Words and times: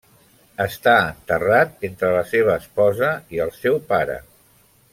Està 0.63 0.93
enterrat 1.09 1.85
entre 1.89 2.09
la 2.15 2.23
seva 2.31 2.55
esposa 2.63 3.11
i 3.37 3.43
el 3.45 3.53
seu 3.59 3.79
pare. 3.93 4.17